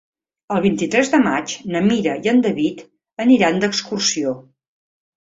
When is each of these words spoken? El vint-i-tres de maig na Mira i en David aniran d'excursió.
El 0.53 0.63
vint-i-tres 0.63 1.11
de 1.15 1.19
maig 1.25 1.53
na 1.75 1.83
Mira 1.91 2.17
i 2.25 2.33
en 2.33 2.43
David 2.49 2.83
aniran 3.29 3.65
d'excursió. 3.67 4.39